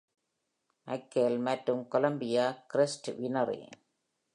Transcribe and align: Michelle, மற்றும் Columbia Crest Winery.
Michelle, 0.87 1.37
மற்றும் 1.39 1.83
Columbia 1.91 2.45
Crest 2.73 3.13
Winery. 3.19 3.61